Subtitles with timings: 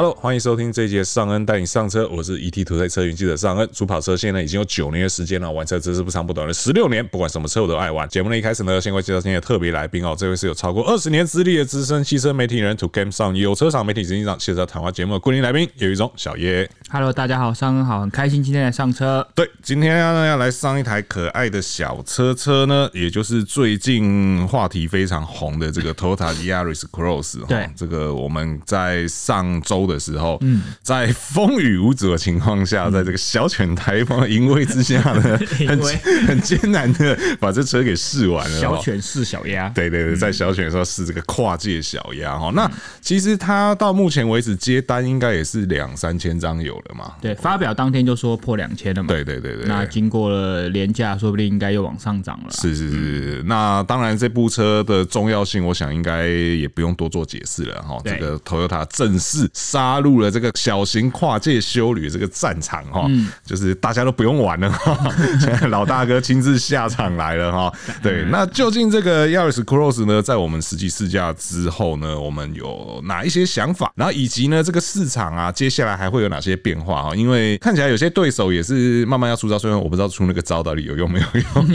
[0.00, 3.68] Hello，欢迎收听这一节尚恩带你上车，我是 ET 土车车云记者尚恩。
[3.72, 8.08] 主跑车现在已经有九年的时间了，玩车真是不长不短的十六年，不管什么车我都爱玩。
[8.08, 16.70] 节目的一开始呢，先会介绍今天的特别来宾哦，这位是有超过二十年资历的资深汽车媒体人，To Game 上有车厂媒体执行长，现在谈话节目的固定来宾，有一种小叶。
[16.90, 19.26] Hello，大家好，尚恩好，很开心今天来上车。
[19.34, 27.44] 对，今天要要来上一台可爱的小车车呢，也就是最近话题非常红的这个 Toyota Yaris Cross。
[27.48, 35.80] 对，这个我们在上周的时候，嗯，在风雨无阻的情况下，在这个小犬台风的淫威之下呢， 很
[36.26, 38.60] 很艰难的把这车给试完了。
[38.60, 42.50] 小犬试小鸭，对对对，在小犬的时候试这个跨界小鸭哈。
[42.54, 42.70] 那
[43.00, 47.12] 其实他到目前为止接单应该也是两三千张有了嘛？
[47.20, 49.08] 对，发表当天就说破两千了嘛？
[49.08, 49.66] 对对对对。
[49.66, 52.50] 那经过了廉价，说不定应该又往上涨了。
[52.50, 53.42] 是是是。
[53.46, 57.98] 那当然，这部车的重要性，我想应该也不用多做解释了哈。
[58.04, 63.08] 这个 Toyota 正式杀入了这个小型跨界修旅这个战场哈，
[63.46, 64.98] 就是大家都不用玩了哈，
[65.38, 67.72] 现在老大哥亲自下场来了哈。
[68.02, 73.92] 对，那究竟这个 Yaris Cross 呢，在我们实际试驾之后呢，我们有哪一些想法？
[73.94, 77.14] 然后以及呢，这个市场啊，接下来还会有哪些变化哈？
[77.14, 81.68] 因为看起来有些对手也是慢慢要出招，虽然我不知道出那个招到底有用没有用。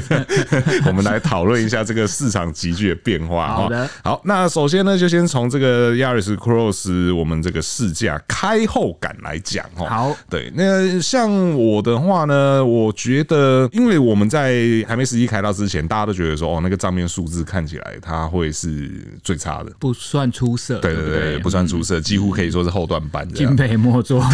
[0.88, 3.54] 我们来讨论一下这个市场急剧的变化哈。
[3.54, 9.86] 好的，好，那首先呢，就先从这个 Yaris Cross 我们这个试驾开后感来讲哦。
[9.86, 18.90] 好，对，那像我的话呢，我觉得，因为我们在还没实际开到之前，大家都觉得说，哦，那个账面数字看起来它会是
[19.22, 20.80] 最差的，不算出色。
[20.80, 23.34] 对对对，不算出色，几乎可以说是后段班的。
[23.34, 24.22] 敬陪末座。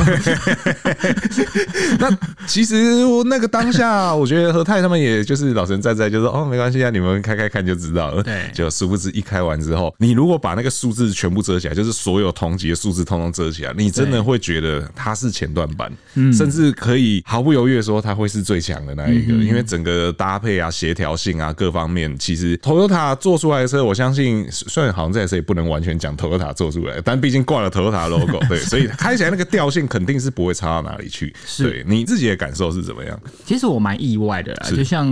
[1.98, 8.22] 那其实那个当下，我觉得何泰他们也就是老神在在，就说哦，没关系啊，你们开开看就知道了。
[8.22, 15.92] 对，就殊不知一开完之后，你如果把那个数字全部遮起来，就是所有同级的数字通通遮起来，你真的会觉得它是前段班，
[16.32, 31.34] 甚至可以毫不犹豫的说它会是最强的那一个，因为整个搭配啊、协调性啊各方面，其实 Toyota 做出来的车，我相信虽然好像这台车也不能完全讲 Toyota 做出来，但毕竟挂了 Toyota logo， 对，所以开起来那个调性肯定是不会差到哪里去。
[31.58, 33.18] 对，你自己的感受是怎么样？
[33.44, 35.06] 其实我蛮意外的啦，就像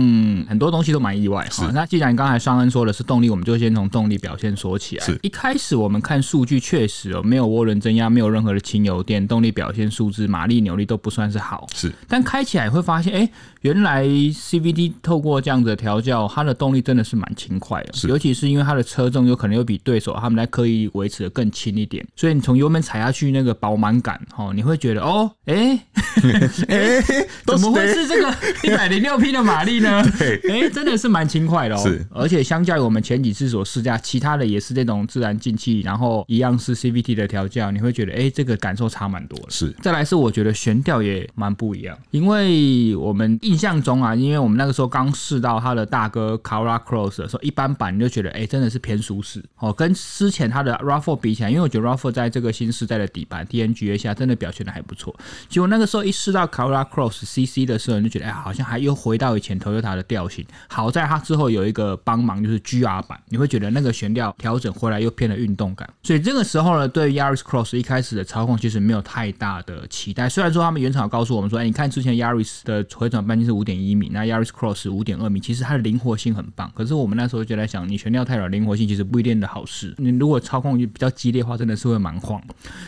[0.47, 1.69] 很多东西都蛮意外哈。
[1.73, 5.05] 那既然刚才双恩说的是动力，我们就先从动力表现说起来。
[5.21, 11.67] 一开始我们看数据，确实哦，没有涡轮增压，没有任何的轻油电，动力表现数字、马力、扭力都不算是好。
[11.75, 13.29] 是，但开起来会发现，哎，
[13.67, 17.91] 原来 CVT 透过这样子的调教，它的动力真的是蛮轻快的。
[17.91, 25.77] 是，尤其是因为它的车重有可能又比对手他们来刻意维持的更轻一点，所以你从油门踩下去那个饱满感，哦，你会觉得哦，哎。
[26.67, 26.99] 哎，
[27.45, 28.33] 怎么会是这个
[28.63, 30.03] 一百零六匹的马力呢？
[30.17, 31.83] 对，哎，真的是蛮轻快的哦。
[31.83, 39.45] 是，而且相较于我们前几次所试驾，其他的也是这种自然进气，然后一样是 CVT 的调教，你会觉得哎，这个感受差蛮多的。
[39.49, 55.11] 是，再来是我觉得悬吊也蛮不一样，因为我们印象中啊，因为我们那个时候刚试到他的大哥 c a r a Cross 的时候，一般版你就觉得哎，真的是偏舒适哦，跟之前他的 RAV4 比起来，因为我觉得 RAV4 在这个新世代的底盘 TNGA 下真的表现的还不错，
[55.49, 60.45] 结果那个时候一试到 c a r a Cross CC 的时候，你就觉得哎，好像还又回到以前 Toyota 的调性。
[60.67, 65.89] 好在它之后有一个帮忙，就是 GR 版，你会觉得那个悬吊调整回来又偏了运动感。
[66.03, 70.29] 所以这个时候呢，对 Yaris Cross 一开始的操控其实没有太大的期待。
[70.29, 76.71] 虽然说他们原厂告诉我们说，哎，你看之前 Yaris 的回转半是五点一米，那 Yaris Cross 五点二米，其实它的灵活性很棒。
[76.75, 79.93] 可是我们那时候就在想，你悬吊太软，灵活性其实不一定的好事。
[79.97, 82.41] 你如果操控比较激烈的话，真的是会蛮晃。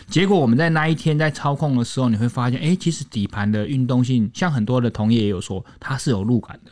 [0.07, 6.71] 结果我们在那一天在操控的时候，你会发现，哎，其实底盘的运动性，像很多的同业也有说，它是有路感的。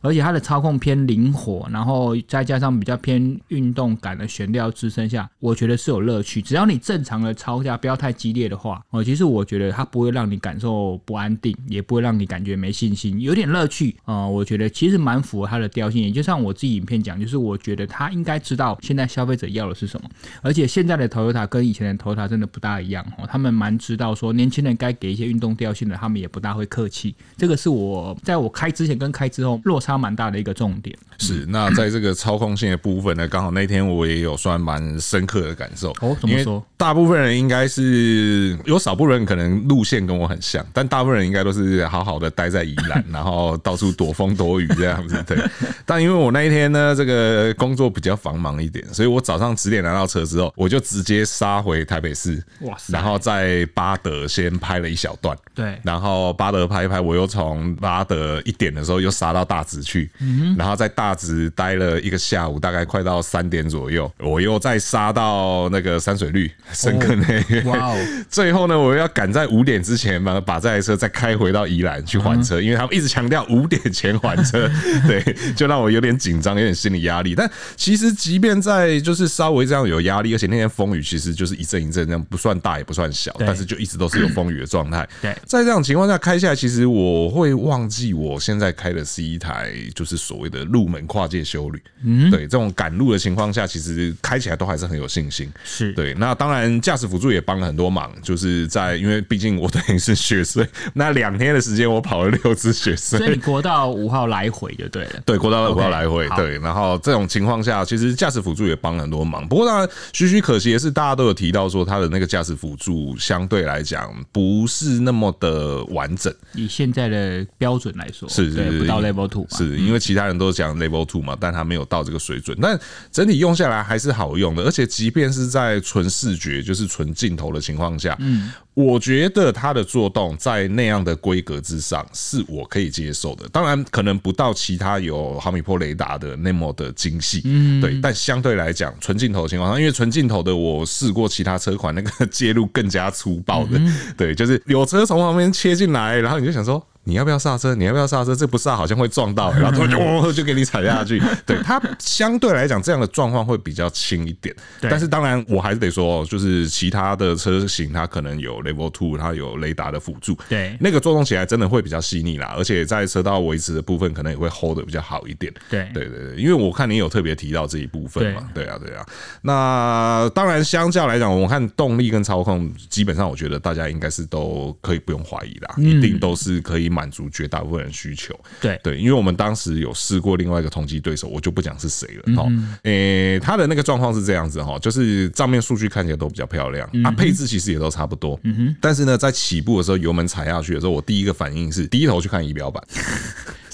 [0.00, 6.40] 而且它的操控偏灵活，然后再加上比较偏运动感的悬吊支撑下，我觉得是有乐趣。
[6.40, 14.26] 只要你正常的操下，不要太激烈的话，哦，其实我觉得它不会让你感受不安定，也不会让你感觉没信心，有点乐趣啊。
[14.26, 16.02] 我觉得其实蛮符合它的调性。
[16.02, 20.08] 也就像我自己影片讲，就是我觉得它应该知道现在消费者要的是什么。
[20.40, 27.14] 而且现在的 Toyota 跟以前的 Toyota 真的不大一样哦，他们蛮知道说年轻人该给一些运动调性的，他们也不大会客气。
[27.36, 29.89] 这个是我在我开之前跟开之后落差。
[29.90, 36.16] 它蛮大的一个重点是，那在这个操控性的部分呢，刚好那天我也有算蛮深刻的感受哦。
[36.20, 36.64] 怎么说？
[36.76, 45.20] 大部分人应该是有少部分人可能路线跟我很像，但大部分人应该都是好好的待在宜兰，然后到处躲风躲雨这样子。
[45.26, 45.36] 对。
[45.84, 52.40] 但因为我那一天呢，这个工作比较繁忙一点，所以我早上十点拿到车之后，我就直接杀回台北市。
[52.60, 52.92] 哇塞！
[52.92, 55.76] 然后在巴德先拍了一小段，对。
[55.82, 59.40] 然后巴德拍一拍，我又从巴德一点的时候又杀到。
[59.40, 60.10] 到大直去，
[60.56, 67.96] 然后在大直待了一个下午，大概快到三点左右，我又再杀到那个山水绿深坑内，哇哦！
[68.28, 74.70] 最后呢，我要赶在五点之前把把这台车再开回到宜兰去还车，因为他们一直强调五点前还车，
[75.06, 75.22] 对，
[75.54, 77.34] 就让我有点紧张，有点心理压力。
[77.34, 85.08] 但其实即便在就是稍微这样有压力，而且那天风雨其实就是一阵一阵这样，不算大也不算小，但是就一直都是有风雨的状态。
[85.20, 91.82] 对，在这种情况下开下来，其实我会忘记我现在开的是一台就是所谓的入门跨界修旅。
[92.02, 95.50] 嗯，对，这种赶路的情况下，其实开起来都还是很有信心。
[95.64, 105.20] 是对，那当然驾驶辅助也帮了很多忙，就是在因为毕竟我等于是雪隧，那两天的时间我跑了六次雪隧，所以你国道五号来回就对了。
[105.26, 109.46] 对，国道五号来回，对，然后这种情况下，其实驾驶辅助也帮了很多忙。
[109.46, 116.32] 不过当然，许许可惜的是，大家都有提到说，它的那个驾驶辅助相对来讲不是那么的完整。
[116.54, 122.56] 以现在的标准来说，是是不到 Level Two，是因为其他人都讲 Level Two 嘛，但他没有到这个水准。
[122.60, 122.78] 但
[123.10, 128.52] 整体用下来还是好用的，而且即便是在纯视觉，就是纯镜头的情况下，嗯。
[128.72, 143.78] 我觉得它的作动在那样的规格之上是我可以接受的，当然可能不到其他有毫米波雷达的那么的精细，嗯，对，但相对来讲，纯镜头的情况下，因为纯镜头的我试过其他车款，那个介入更加粗暴的，
[144.16, 146.82] 对，就是有车从旁边切进来，然后你就想说。
[147.04, 147.74] 你要不要刹车？
[147.74, 148.34] 你要不要刹车？
[148.34, 151.20] 这不刹好像会撞到， 然后就就给你踩下去。
[151.46, 154.54] 对，它相对来讲这样的状况会比较轻一点。
[154.82, 160.36] 但是当然我还是得说，就是其他的车型它可能有 Level Two，它有雷达的辅助。
[160.48, 165.52] 对，那个作动起来真的会比较细腻啦，而且在车道维持的部分可能也会 hold 得比较好一点。
[165.70, 168.42] 对，对对对，因为我看你有特别提到这一部分嘛。
[168.54, 169.04] 对啊，对啊。
[169.42, 182.50] 那当然相较来讲，我看动力跟操控，基本上我觉得大家应该是都可以不用怀疑啦，一定都是可以满足绝大部分人需求，对对，因为我们当时有试过另外一个同级对手，我就不讲是谁了哈。
[182.82, 188.76] 诶，他的那个状况是这样子哈，就是账面数据看起来都比较漂亮，啊，配置其实也都差不多，嗯哼。
[188.80, 192.82] 但是呢，在起步的时候，油门踩下去的时候，我第一个反应是低头去看仪表板。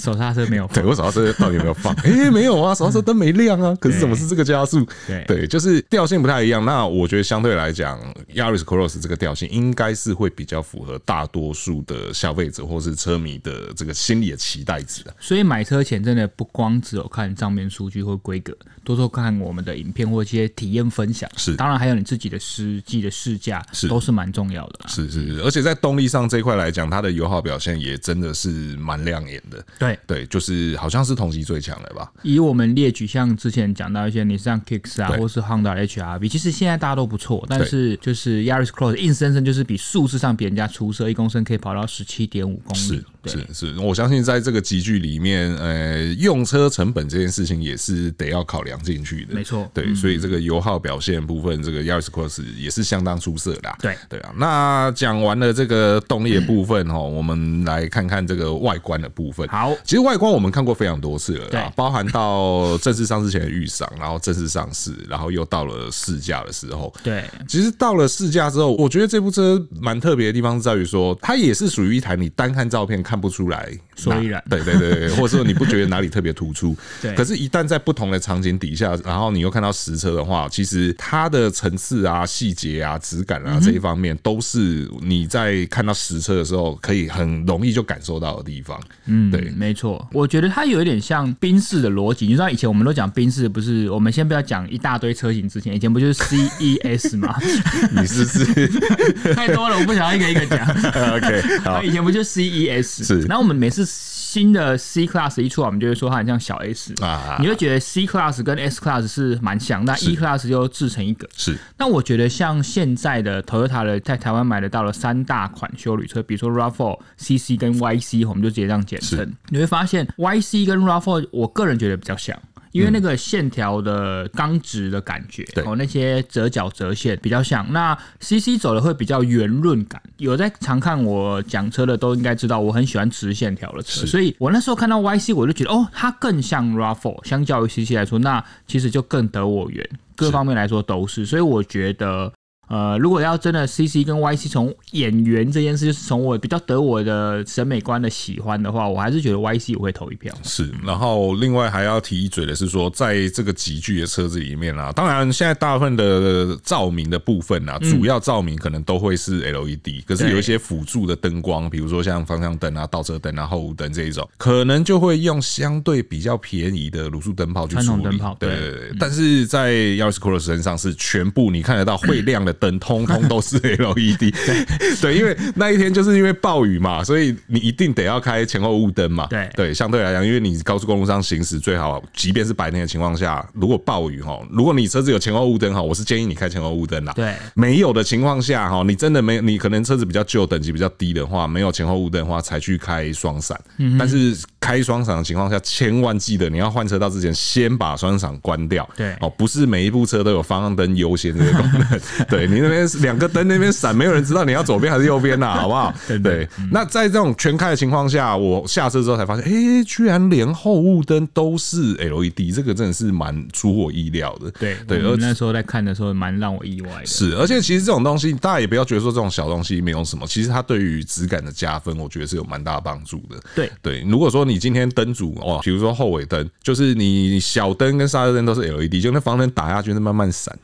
[0.07, 1.93] 手刹车没有放，对，我手刹车到底有没有放？
[1.95, 3.75] 哎、欸，没有啊，手刹车灯没亮啊。
[3.81, 4.87] 可是怎么是这个加速？
[5.05, 6.63] 对，对，就是调性不太一样。
[6.63, 7.99] 那我觉得相对来讲
[8.33, 15.13] ，Yaris Cross 这个调性应该是会比较符合大多数的消费者或是车迷的这个心理的期待值的。
[15.19, 18.55] 所以买车前真的不光只有看账面数据或规格，
[18.85, 21.29] 多多看我们的影片或一些体验分享。
[21.35, 24.79] 是，当然还有你自己的实际的试驾，是都是蛮重要的。
[24.87, 29.61] 是是是，而且在动力上这一块来讲，它的油耗表现也真的是蛮亮眼的。
[29.77, 29.96] 对。
[30.05, 32.11] 对，就是好像是同级最强的吧。
[32.21, 43.03] 以我们列举，像之前讲到一些，你像 Kicks 啊，或是 Honda HRV，其实现在大家都不错，但是就是 Yaris Cross 硬生生就是比数字上比人家出色，一公升可以跑到十七点五公里。
[43.25, 49.33] 是是是，我相信在这个集聚里面，呃，用车成本这件事情也是得要考量进去的。
[49.33, 53.75] 没错，对，所以这个油耗表现部分，这个 Yaris Cross 也是相当出色的。
[53.79, 59.45] 对对啊，那讲完了这个动力的部分哦，我们来看看这个外观的部分。
[59.49, 66.93] 好，其实外观我们看过非常多次了，对，包含到正式上市前的预赏，然后正式上市，然后又到了试驾的时候。
[67.01, 77.15] 对，其实到了试驾之后，我觉得这部车蛮特别的地方是在于说，它也是属于一台你单看照片看不出来，所以然， 对对对，或者说你不觉得哪里特别突出， 对。
[77.15, 88.77] 可是，一旦在不同的场景底下，然后你又看到实车的话，其实它的层次啊、细节啊、质感啊这一方面，都是你在看到实车的时候可以很容易就感受到的地方。
[89.05, 90.07] 嗯，对，没错。
[90.13, 93.89] 我觉得它有一点像宾士的逻辑，你知道以前我们都讲宾士，不是？
[93.91, 97.35] 我们先不要讲一大堆车型之前，以前不就是 CES 吗？
[97.91, 98.67] 你是不是
[99.35, 100.65] 太多了，我不想要一个一个讲。
[101.15, 103.21] OK，好，以前不就 CES 是？
[103.23, 103.85] 然后我们每次
[104.27, 111.25] 新的 C Class 一出来，我们就会说它很像小 S 啊，你会觉得 C Class 跟 S Class 是蛮像，那 E Class 就制成一个。
[111.33, 119.33] 是，那我觉得像现在的 Toyota 的在台湾买得到的三大款修旅车，比如说 RAV4、CC 跟 YC，我们就直接这样简称。
[119.47, 122.37] 你会发现 YC 跟 RAV4，我个人觉得比较像。
[122.71, 127.65] 因为那个线条的刚直的感觉，哦，那些折角折线比较像。
[127.71, 130.01] 那 CC 走的会比较圆润感。
[130.17, 134.05] 有在常看我讲车的都应该知道，我很喜欢直线条的车。
[134.05, 139.89] 所以我那时候看到 YC，我就觉得哦，它更像 RAV4，相较于 CC 来说，那其实就更得我缘。
[140.15, 141.25] 各方面来说都是。
[141.25, 142.31] 所以我觉得。
[142.67, 150.33] 呃，如果要真的 CC 跟 YC 从演员这件事，就是从我比较得我的审美观的喜欢的话，我还是觉得 YC 我会投一票。
[150.43, 168.03] 是，然后另外还要提一嘴的是说，在这个集聚的车子里面啊，当然现在大部分的照明的部分啊，主要照明可能都会是 LED，可是有一些辅助的灯光，比如说像方向灯啊、倒车灯啊、后雾灯这一种，可能就会用相对比较便宜的卤素灯泡去处理。
[168.03, 168.91] 灯泡，对。
[168.99, 174.33] 但是在 Yaris Cross 身上是全部你看得到会亮的灯，通通都是 LED。
[175.01, 179.27] 对，因为那一天就是因为暴雨嘛，所以你一定得要开前后雾灯嘛。
[179.29, 187.13] 对对，相对来讲，因为你高速公路上行驶最好，即便是白天的情况下，如果暴雨哈，如果你车子有前后雾灯哈，我是建议你开前后雾灯啦。
[187.13, 193.59] 对，没有的情况下哈，你真的没你可能车子比较旧，等级比较低的话，没有前后雾灯的话，才去开双闪。
[193.97, 198.87] 但是开双闪的情况下，千万记得你要换车道之前，先把双闪关掉。
[198.95, 201.99] 对哦，不是每一部车都有方向灯优先这个功能。
[202.29, 205.93] 对你那边两个灯那边闪，没有人知道你要左边还是右边呐， 好不好？
[206.23, 206.47] 对。
[206.71, 214.51] 那在这种全开的情况下，我下车之后才发现，哎，居然连后雾灯都是 LED，这个真的是蛮出乎我意料的。
[214.51, 217.05] 对对，而那时候在看的时候，蛮让我意外的。
[217.05, 223.35] 是，而且其实这种东西，大家也不要觉得说这种小东西没有什么，其实它对于质感的加分，我觉得是有蛮大帮助的。
[223.55, 230.57] 对对，如果说你今天灯组哦，比如说后尾灯，就是你小灯跟刹车灯都是 LED，就那方向灯打下去，那慢慢闪。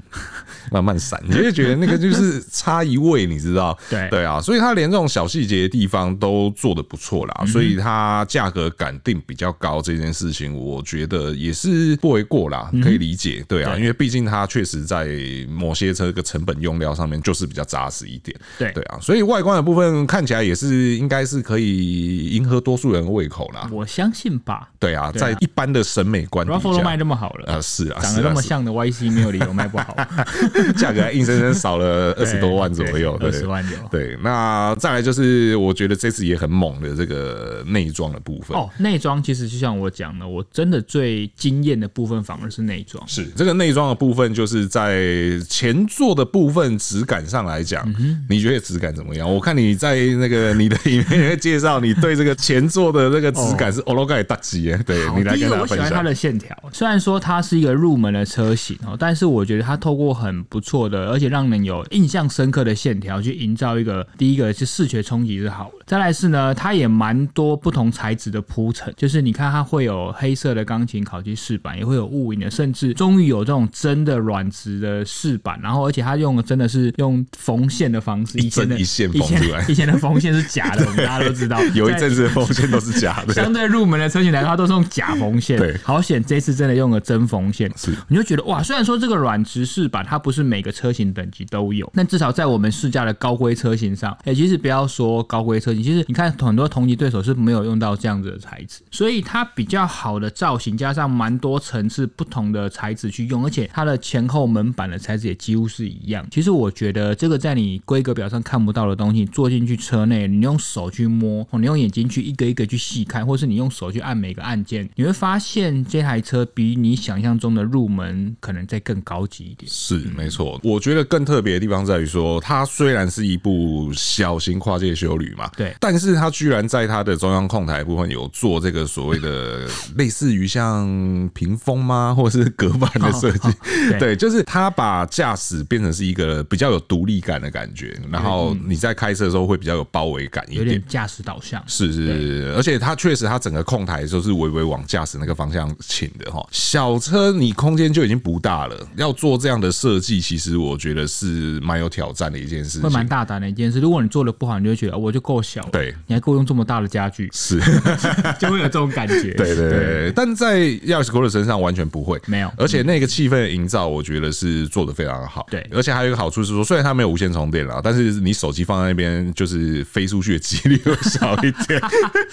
[0.72, 3.78] 慢慢闪，你就会觉得那个就是差一位，你知道？
[3.90, 13.44] 对对啊，所以它连这种小细节的地方都做得不错啦，所以它价格敢定比较高这件事情，我觉得也是不为过啦，可以理解。
[13.48, 15.08] 对啊，因为毕竟它确实在
[15.50, 18.38] 某些车个成本用料上面就是比较扎实一点。
[18.58, 23.70] 对对啊，所以外观的部分看起来也是应该是可以迎合多数人的胃口啦。
[23.72, 24.70] 我相信吧。
[24.80, 29.96] 对啊，在一般的审美观，RAV4 都卖这么好了啊，是啊，长得那么像的 YC 没有理由卖不好。
[30.78, 33.78] 价格还硬生生少了二十多万左右，二十万有。
[33.90, 38.58] 对，那再来就是我觉得这次也很猛的这个内装的部分。
[38.58, 43.06] 哦，内装其实就像我讲的，我真的最惊艳的部分反而是内装。
[43.08, 45.02] 是这个内装的部分，就是在
[45.50, 47.88] 前座的部分质感上来讲，
[48.30, 49.32] 你觉得质感怎么样？
[49.32, 54.80] 我看你在那个你的影片介绍，你对这个前座的那个质感是欧罗盖大吉耶。
[54.86, 55.60] 对，你来跟大家分享。
[55.62, 65.83] 我喜欢它的线条，虽然说它是一个入门的车型哦，但是我觉得它透过很不错的，而且让人有印象深刻的线条，去营造一个第一个是视觉冲击是好的。
[65.86, 75.60] 再来是呢，它也蛮多不同材质的铺陈，就是你看它会有黑色的钢琴烤漆饰板，也会有雾影的，甚至终于有这种真的软质的饰板。
[75.62, 79.66] 然后而且它用的真的是用缝线的方式，一针一线缝出来。
[79.68, 83.34] 以前的缝线是假的，我们大家都知道， 有一阵子的缝线都是假的。
[83.34, 85.58] 相对入门的车型来说，它都是用假缝线。
[85.58, 106.26] 对，好险这次真的用了真缝线，是你就觉得哇，虽然说这个软质饰板它不是每个车型等级都有，但至少在我们试驾的高规车型上，哎、欸，其实不要说高规车型，其实你看很多同级对手是没有用到这样子的材质，所以它比较好的造型加上蛮多层次不同的材质去用，而且它的前后门板的材质也几乎是一样。
[106.32, 119.72] 其实我觉得这个在你规格表上看不到的东西，坐进去车内，你用手去摸，你用眼睛去一个一个去细看，或是你用手去按每个按键，你会发现这台车比你想象中的入门可能再更高级一点。
[119.72, 129.68] 是没错，我觉得更特别的地方在于说，它虽然是一部小型跨界修旅嘛，对，但是他居然在它的中央控台部分有做这个所谓的
[129.98, 130.88] 类似于像
[131.34, 133.50] 屏风吗，或者是隔板的设计？
[133.90, 141.64] 对，对，就是他把驾驶变成是一个比较有独立感的感觉，然后你在开车的时候会比较有包围感一点，有点驾驶导向。
[141.68, 146.46] 是是是，而且它确实它整个控台就是微微往驾驶那个方向倾的哈。
[146.52, 153.80] 小车你空间就已经不大了，要做这样的设计，其实我觉得是蛮有挑战的一件事，会蛮大胆的一件事。
[153.80, 157.60] 如果你做的不好，你就会觉得我就够小，对，你还够用这么大的家具，是。
[158.40, 159.34] 就会有这种感觉。
[159.38, 165.46] 对对对，但在 Yaris Cross 身上完全不会，没有，而且那个气氛的营造，我觉得是做的非常好。
[165.50, 171.80] 对，而且还有一个好处是说，虽然它没有无线充电了，但是你手机放在那边，就是飞出去的几率会少一点。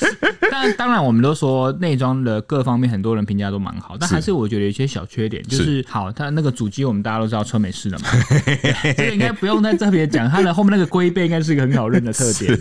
[0.51, 5.85] 但当然，我们都说内装的各方面，很多人评价都蛮好，但还是我觉得有一些小缺点，就是。
[5.89, 8.05] 好，它那个主机我们大家都知道车美式的嘛，
[8.97, 12.57] 这个应该不用在这边讲，它的后面那个龟背应该是一个很好认的特点。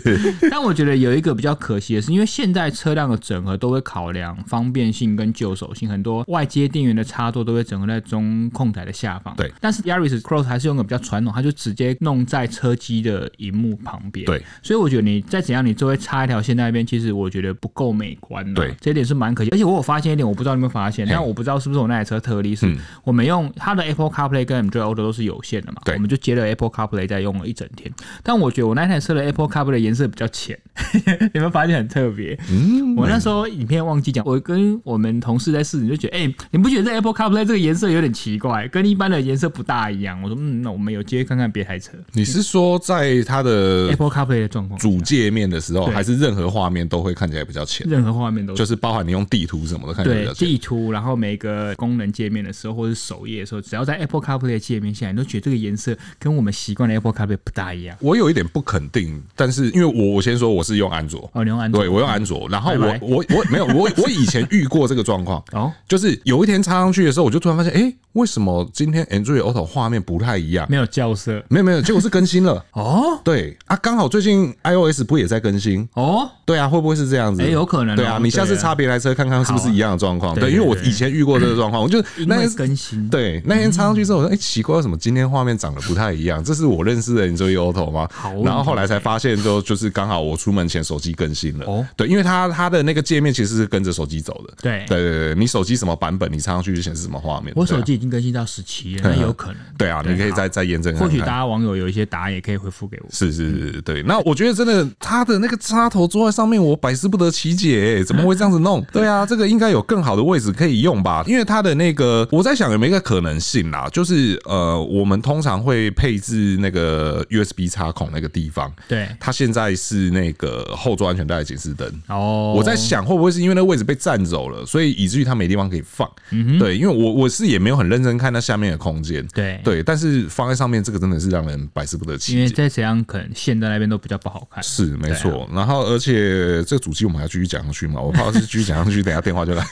[0.50, 9.32] 但我觉得有一个比较可惜的是，因为现在车辆的整合都会考量方便性跟旧手性，很多外接电源的插座都会整合在中控台的下方。
[9.36, 14.26] 对，但是 Yaris Cross 还是用个比较传统，它就直接弄在车机的荧幕旁边。
[14.26, 18.52] 对，所以我觉得你再怎样，你就会插一条线在那边，其实我觉得不够美观。
[18.52, 19.50] 对，这一点是蛮可惜。
[19.52, 25.80] 而且我有发现一点，我不知道你有没有发现，但我不知道是不是我那台车特例，是我们用它的 Apple CarPlay 跟 Android Auto 都是有线的嘛？
[25.84, 27.92] 对，我们就接了 Apple CarPlay 在用了一整天。
[28.22, 30.58] 但我觉得我那台车的 Apple CarPlay 颜色比较浅，
[31.34, 32.38] 有没有发现很特别？
[32.50, 40.20] 嗯，我那时候影片忘记讲，我跟我们同事在试，你就觉得，哎、欸，你不觉得这 Apple CarPlay 这个颜色有点奇怪，跟一般的颜色不大一样？
[40.22, 41.92] 我说，嗯，那我们有机会看看别台车。
[42.12, 47.86] 你是说在它的 Apple CarPlay 的状况，主界面的时候，还是任何画面都会看起来比较浅？
[47.88, 50.46] 任何画面都就是包含你用地图什么的看起来比较浅。
[50.46, 57.96] 对，地图，然后每个功能界面的时候，或者是首页的时候，只要在 Apple CarPlay 的界面下，你都觉得这个颜色跟我们习惯的 Apple CarPlay 不大一样。
[58.00, 70.66] 我有一点不肯定，但是因为我我先说我是用安卓，哦，你用安卓，对，我用安卓，然后我我我没有我我以前遇过这个状况，哦，就是有一天插上去的时候，我就突然发现，哎，为什么今天 Android Auto 画面不太一样？
[70.68, 77.40] 没有校色，没有没有，结果是更新了， 哦，对啊，刚好最近 iOS 不也在更新，哦，对啊，会不会是这样子？
[77.42, 80.34] 哎，有可能，对啊，你下次插别台车看看是不是一样的状况？
[80.34, 86.42] 对，因为我以前遇过这个状况，我就那天更新，对，那天插上去之后，我说，哎，奇怪，为什么今天画面长得不太一样？
[86.42, 88.08] 这是我认识的 Android Auto 吗？
[88.44, 97.52] 然后后来才发现，就就是刚好我出门前手机更新了，哦，对，因为它它的那个界面其实是跟着手机走的，对，对对对，你手机什么版本，你插上去就显示什么画面。
[97.54, 99.56] 我手机已经更新到十七了，那有可能。
[99.78, 100.94] 对啊，你可以再再验证。
[100.96, 103.08] 或许大家网友有一些答案，也可以回复给我。
[103.10, 104.02] 是是是，对。
[104.02, 108.84] 那我觉得真的，它的那个插头坐在上面，我百思不得其解，怎么会这样子弄？
[108.92, 111.22] 对啊，这个应该有更好的位置可以用吧？
[111.26, 121.86] 因为它的那个，我在想有没有一个可能性啦，就是呃，我们通常会配置那个 USB 插孔那个地方，对，它现在是那个后座安全带的警示灯。
[122.08, 126.10] 哦，我在想会不会是因为那个位置被占走了，所以以至于它没地方可以放。
[126.58, 129.26] 对，因为我我是也没有很认真看那下面的空间。
[129.34, 132.38] 对对，但是放在上面这个真的是让人百思不得其解。
[132.38, 134.62] 因为在怎样可能线在那边都比较不好看。
[134.62, 138.00] 是没错，然后而且这个主机我们还要继续讲上去嘛？
[138.00, 139.66] 我怕是继续讲上去，等下电话就来。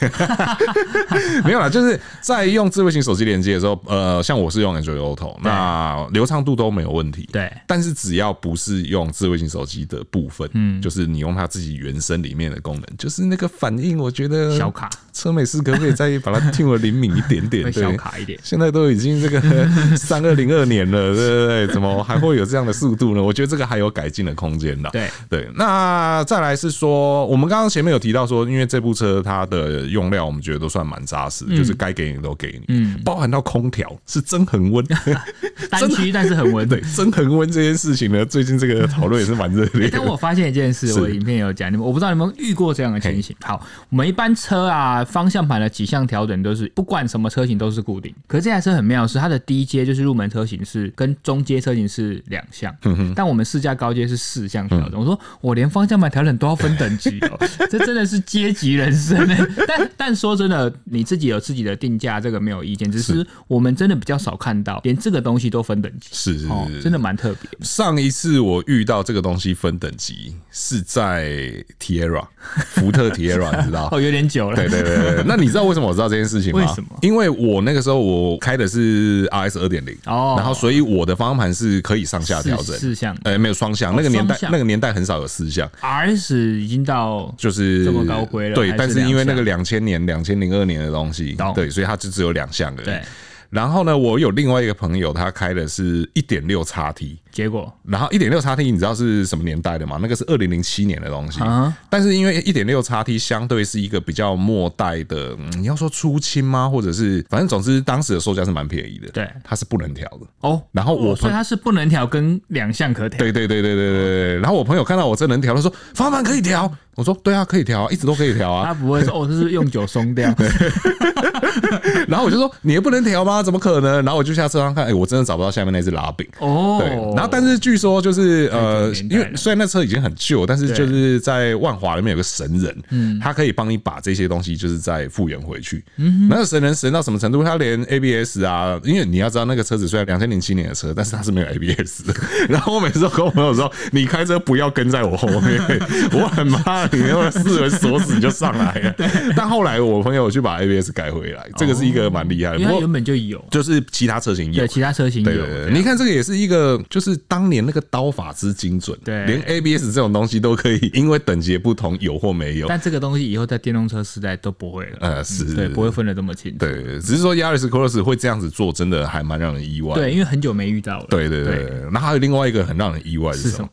[1.43, 7.27] 没有啦，就是在用智慧型手机连接的时候，呃，像我是用 Android Auto，那流畅度都没有问题。
[7.31, 14.89] 对，但是只要不是用智慧型手机的部分，嗯，就是你用它自己原生里面的功能，就是那个反应，我觉得小卡。
[15.19, 17.71] 车美斯可不可以再把它听我灵敏一点点？
[17.73, 18.39] 小卡一点。
[18.41, 19.41] 现在都已经这个
[19.97, 21.67] 三二零二年了，对不对？
[21.67, 23.21] 怎么还会有这样的速度呢？
[23.21, 24.89] 我觉得这个还有改进的空间的。
[24.91, 34.85] 对对，那再来是说，我们刚刚前面有提到说，因为这部车它的用料，我们觉得都算蛮扎实，就是该给你都给你，嗯，包含到空调是真恒温，
[35.69, 36.67] 单区但是恒温。
[36.69, 39.89] 对，真恒温这件事情呢，最近这个讨论也是蛮热烈。
[39.91, 43.35] 但我发现一件事，我影片有讲，你们我不知道你们遇过这样的情形。
[43.41, 45.03] 好，我们一般车啊。
[45.09, 52.73] 方向盘的几项调整都是不管什么车型都是固定，可是这台车很妙，是它的低阶就是入门车型是跟中阶车型是两项，
[53.15, 54.99] 但我们试驾高阶是四项调整。
[54.99, 57.37] 我说我连方向盘调整都要分等级哦，
[57.69, 59.35] 这真的是阶级人生呢。
[59.67, 67.49] 但但说真的，你自己有自己的定价，这个没有意见，只是我们真的比较少看到连这个东西都分等级，是是是，真的蛮特别。
[67.61, 73.89] 上一次我遇到这个东西分等级是在 Tiara 福特 Tiara，你知道？
[73.91, 74.55] 哦，有点久了。
[74.55, 74.98] 对对对。
[75.25, 76.59] 那你知道为什么我知道这件事情吗？
[76.59, 76.89] 为什么？
[77.01, 85.69] 因为我那个时候我开的是 RS 二点零哦，然后所以我的方向盘是可以上下调整四项，呃，没有双向，那个年代那个年代很少有四项。
[85.81, 92.83] RS 已经到就是这么高规了，对，但是因为那个两千年、两千零二年的东西，对，所以它就只有两项的。
[92.83, 93.01] 对。
[93.49, 99.97] 然后呢，我有另外一个朋友，他开的是一点六叉 T，结果，然后一点六叉 T，你知道是什么年代的吗？
[100.01, 101.41] 那个是二零零七年的东西。
[101.41, 106.69] 啊，但是因为一点六叉 T 相对是一个比较末代的，你要说出清吗？
[106.69, 109.09] 或者是反正总之当时的售价是蛮便宜的。
[109.09, 110.27] 对，它是不能调的。
[110.41, 113.17] 哦，然后我所以它是不能调，跟两项可调。
[113.17, 114.35] 对对对对对对对。
[114.39, 116.71] 然后我朋友看到我这能调，他说方向盘可以调。
[116.99, 118.65] 我说对啊，可以调啊，一直都可以调啊。
[118.65, 120.29] 他不会说哦，这是用酒松掉。
[122.09, 123.41] 然后我就说你也不能调吗？
[123.41, 124.03] 怎么可能？
[124.03, 126.27] 然后我就下车上看，哎，我真的找不到下面那只拉柄。
[126.39, 126.89] 哦，对。
[127.15, 135.81] 然后但是据说就是呃，因为虽然那车已经很旧，但是就是在万华里面有个神人，嗯，他可以帮你把这些东西就是再复原回去。
[135.95, 137.43] 嗯，那个神人神到什么程度？
[137.43, 142.13] 他连 ABS 啊，因为你要知道那个车子虽然两千零七年的车，但是它是没有 ABS 的。
[142.49, 145.61] 然后我每次都跟我朋友说，你开车不要跟在我后面，
[146.13, 146.88] 我很怕。
[146.97, 148.95] 你用四轮锁死就上来了。
[149.35, 152.59] 但后来我朋友去把 ABS 改回来，这个是一个蛮厉害的。
[152.59, 155.69] 因为原本就有，就是其他车型有，对，其他车型有。
[155.69, 162.67] 你看这个也是一个，就是当年那个刀法之精准，对，连 ABS 这种东西都可以，因为等级不同有或没有。
[162.67, 166.57] 但这个东西以后在电动车时代都不会了，呃，是，对，不会分得这么清楚。
[166.59, 169.95] 对，只是说 Yaris Cross 会这样子做，真的还蛮让人意外。
[169.95, 171.05] 对，因为很久没遇到了。
[171.09, 171.69] 对对对。
[171.91, 173.69] 那还有另外一个很让人意外的是什么？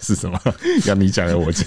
[0.00, 0.38] 是什么？
[0.86, 1.66] 要你讲要我讲？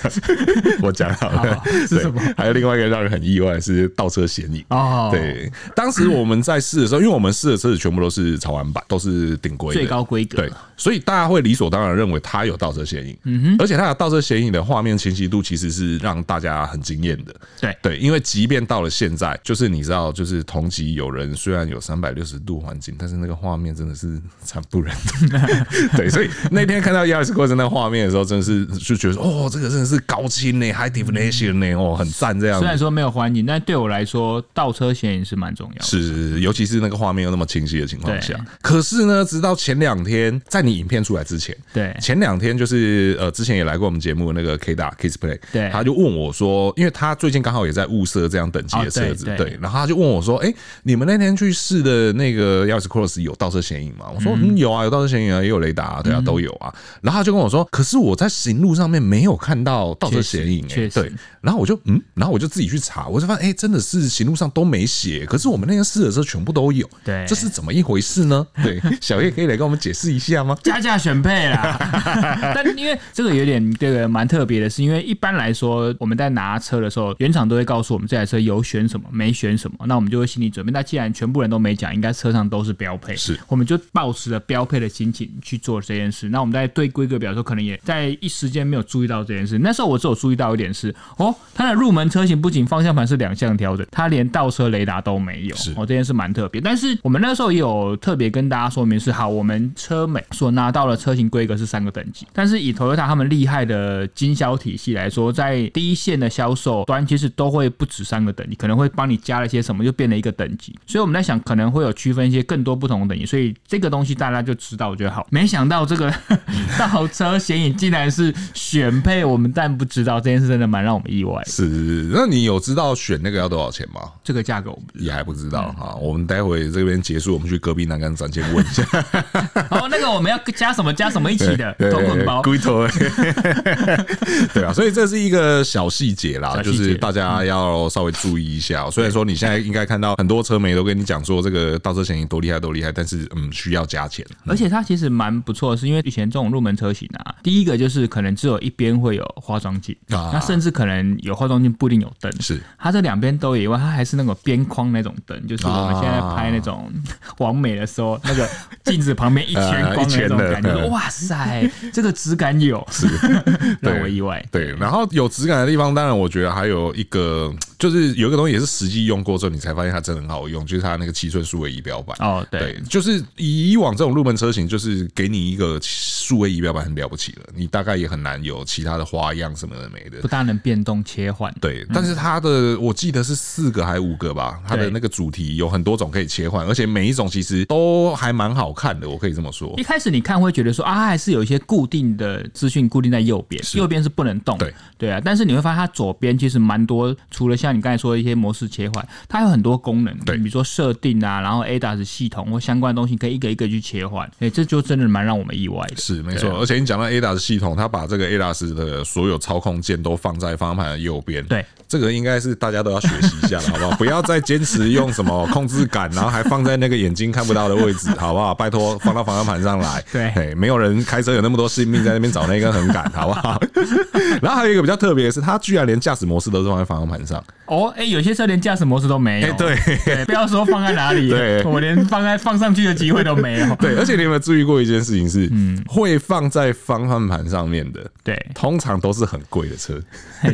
[0.81, 1.61] 我讲好了。
[1.87, 2.21] 是什么？
[2.37, 5.09] 还有另外一个让人很意外是倒车显影哦。
[5.11, 13.17] 对，当时我们在试的时候，因为我们试的车子全部都是潮玩版，都是顶规最高规格，对，所以大家会理所当然认为它有倒车显影。
[13.23, 17.33] 嗯哼，而且它的倒车显影的画面清晰度其实是让大家很惊艳的。
[17.59, 25.37] 对对，因为即便到了现在，就是你知道，就是同级有人虽然有三百六十度环境，但是那个画面真的是惨不忍睹。
[25.97, 32.59] 对，所以那天看到 Yaris Cross 那画面的时候，真的是就觉得说，哦，这个真的是高清呢，High Definition 呢，哦，很赞这样。
[32.59, 35.83] 虽然说没有环境，但对我来说，倒车显影是蛮重要的。
[35.83, 38.33] 是，尤其是那个画面又那么清晰的情况下。
[38.61, 54.05] 可是呢，直到前两天，在你影片出来之前，对，前两天就是呃，之前也来过我们节目那个 K 大 Kissplay，对，他就问我说，因为他最近刚好也在物色这样等级的车子，对，然后他就问我说，哎，你们那天去试的那个 Yaris Cross 有倒车显影吗？
[54.13, 56.73] 我说，嗯，有啊，有倒车显影啊，也有雷达啊，对啊，都有啊。
[57.01, 61.11] 然后他就跟我说，可是我在行路上面没有看到倒车显影，哎，对。
[61.41, 68.45] 然后我就嗯，然后我就自己去查，我就发现，哎，真的是行路上都没写，可是我们那天试的时候全部都有，对，这是怎么一回事呢？
[68.63, 70.55] 对，小叶可以来跟我们解释一下吗？
[70.63, 71.77] 加价选配啦，
[72.53, 80.71] 但因为这个有点这个蛮特别的，是因为一般来说我们在拿车的时候，原厂都会告诉我们这台车有选什么，没选什么，那我们就会心理准备。
[80.71, 86.29] 那既然全部人都没讲，应该车上都是标配，是，我们就抱持着标配的心情去做这件事。
[86.29, 89.57] 那我们在对规格表的时候，可能也在一时间没有注意到这件事。
[89.57, 96.61] 那时候我只有注意到一点是，哦，它的入门车型不仅方向盘是两项调整，它连倒车雷达都没有，哦，这件事蛮特别。
[96.61, 110.77] 但是我们那时候也有特别跟大家说明是，好，我们车美所拿到的车型规格是三个等级，但是以 Toyota 他们厉害的经销体系来说，在第一线的销售端其实都会不止三个等级，可能会帮你加了些什么，就变了一个等级。
[110.85, 115.25] 所以我们在想，可能会有区分一些更多不同的等级，所以这个东西大家就知道，我觉得好。
[115.31, 116.13] 没想到这个
[116.77, 121.43] 倒车显影竟然是选配，我们但不知道这件事，真的蛮让我们意外。
[121.45, 121.65] 是，
[122.11, 124.01] 那你有知道选那个要多少钱吗？
[124.23, 125.95] 这个价格我们也还不知道哈。
[125.95, 128.83] 我们待会这边结束，我们去隔壁栏杆展前问一下。
[129.71, 132.87] 哦，那个我们要加什么加什么一起的同捆包，龟头。
[134.53, 138.89] 对啊，所以这是一个小细节啦，就是大家要稍微注意一下。
[138.89, 144.25] 虽然说你现在应该看到很多车媒都跟你讲说这个倒车显影多厉害多厉害，但是嗯，需要加钱。
[144.45, 152.61] 而且它其实蛮不错的，是因为以前这种入门车型啊，第一个就是可能只有一边会有化妆镜啊，那甚至可能有化妆镜不一定有灯，是。
[152.77, 156.91] 它这两边都有以外，它还是那种边框那种灯，就是我们现在拍那种
[157.37, 158.47] 完美的时候，那个
[158.83, 163.07] 镜子旁边一圈光的 那种感觉，哇塞，这个质感有， 是。
[163.81, 164.43] 让我意外。
[164.51, 167.53] 对，然后有质感的地方，当然我觉得还有一个。
[167.79, 172.15] 就是有一个东西也是实际用过之后，你才发现它真的很好用，就是它那个七寸数位仪表板。
[172.19, 175.79] 哦，对，就是以以往这种入门车型，就是给你一个
[176.21, 180.21] 数位仪表板很了不起了，你大概也很难有其他的花样什么的没的。
[180.21, 181.51] 不大能变动切换。
[181.59, 189.73] 对，但是它的我记得是四个还是五个吧，它的那个主题有很多种可以切换，而且每一种其实都还蛮好看的，我可以这么说。
[189.77, 194.55] 一开始你看会觉得说啊，还是有一些固定的资讯固定在右边，右边是不能动。
[194.59, 197.71] 对对啊，但是你会发现它左边其实蛮多，除了像。
[197.71, 204.29] 你刚才说的一些模式切换，它有很多功能，对，比如说设定啊，然后 ADAS 系统或相关的东西，可以一个一个去切换。
[204.39, 205.95] 哎，这就真的蛮让我们意外的。
[206.15, 211.43] 是没错，而且你讲到 ADAS 系统，它把这个 ADAS 的所有操控键都放在方向盘的右边。
[211.45, 213.91] 对，这个应该是大家都要学习一下的，好不好？
[213.97, 218.53] 不要再坚持用什么控制杆，然后还放在那个眼睛看不到的位置， 好不好？
[218.53, 220.03] 拜托，放到方向盘上来。
[220.11, 223.61] 对，没有人开车有那么多性命在那边找那根横杆，好不好？
[224.41, 227.43] 然后还有一个比较特别的是，它居然连驾驶模式都是放在方向盘上。
[227.65, 229.47] 哦，哎，有些车连驾驶模式都没有。
[229.47, 233.75] 哎，对，不要说放在哪里，对，我连放在放上去的机会都没有。
[233.75, 239.99] 对，而且你有没有注意过一件事情是，嗯，会放在方向盘上面的，对，通常都是很贵的车。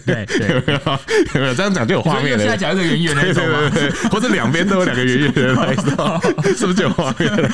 [0.05, 0.79] 对 对， 有没有？
[1.35, 2.39] 有没有这样讲就有画面了？
[2.39, 3.71] 现在讲一个圆圆的那种吗？
[4.11, 6.21] 或者两边都有两个圆圆的那种，
[6.55, 7.49] 是不是就有画面了？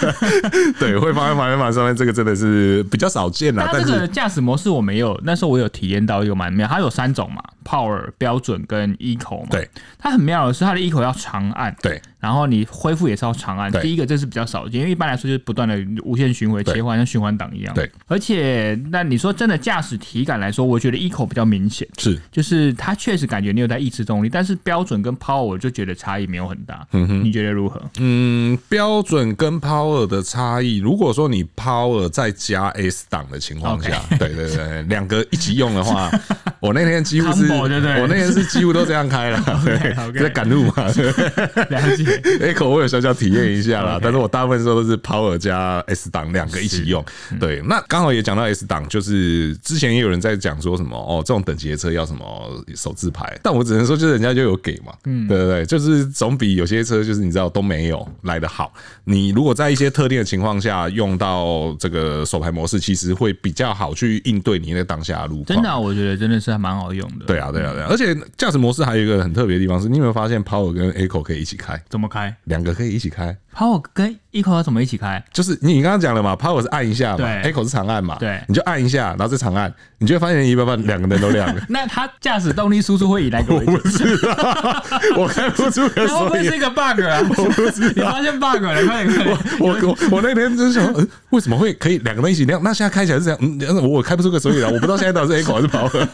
[0.80, 3.70] 对，会放在方向盘上面，这个真的是比较少见啦。
[3.72, 9.48] 但这个驾驶模式我没有，那时候我有体验到一个蛮妙，它有三种嘛，Power、标准跟 Eco 嘛。
[9.52, 11.76] 对，它很妙的是，它的 Eco 要长按。
[11.82, 12.02] 对。
[12.24, 13.70] 然后你恢复也是要长按。
[13.82, 17.74] 第一个这是比较少见，因为一般来说就是不断的无限循环切换，像循环档一样。
[17.76, 26.88] 对，而且那你说真的驾驶体感来说，我觉得 Eco 比较明显，是，就是它确实感觉你有在抑制动力，但是标准跟 Power 我就觉得差异没有很大。
[26.94, 27.82] 嗯哼，你觉得如何？
[28.00, 36.10] 嗯，标准跟 Power 的差异，如果说你 Power 再加 S 档的情况下.对对对，两个一起用的话，
[36.62, 40.74] 我那天几乎是，我那天是几乎都这样开了， 对，在赶路嘛。
[41.70, 47.04] 了解 Eco 我有小小体验一下啦， 但是我大部分时候都是 Power 加 S 档两个一起用。
[47.40, 58.74] 对，那刚好也讲到 S 档，就是之前也有人在讲说什么哦，这种等级的车要什么手自排，但我只能说就是人家就有给嘛，嗯，对对对，就是总比有些车就是你知道都没有来的好。
[59.04, 65.46] 你如果在一些特定的情况下用到这个手排模式，其实会比较好去应对你那个当下的路况。
[65.46, 67.26] 真的，我觉得真的是还蛮好用的。
[67.26, 71.82] 对啊，对啊，对啊，而且驾驶模式还有一个很特别的地方是，你有没有发现 Power 跟 Eco 可以一起开？
[71.90, 72.36] 怎么开？
[72.46, 73.36] 两个可以一起开。
[73.56, 75.24] Power 跟 Eco 要怎么一起开？
[75.32, 81.62] 就是你刚刚讲了嘛，Power 是按一下嘛，Eco 是长按嘛，对，你就按一下，然后再长按，你就会发现一般般两个灯都亮了。
[81.70, 83.72] 那它驾驶动力输出会以哪个为主？
[83.72, 84.84] 我不知道，
[85.18, 86.20] 我开不出个所以。
[86.24, 87.22] 会不会是一个 bug 啊？
[87.38, 88.86] 我不知道，你发现 bug 了？
[88.88, 89.38] 快点！
[89.60, 92.60] 我我我那天就想，嗯，为什么会可以两个灯一起亮？
[92.64, 96.08] 那现在开起来是这样，嗯，我我开不出个所以然，我不知道现在到底是 Eco 还是 Power。